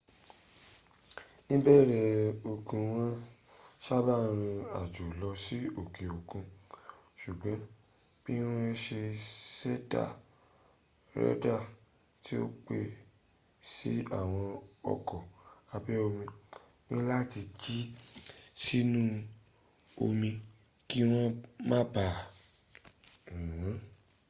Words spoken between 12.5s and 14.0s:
pé si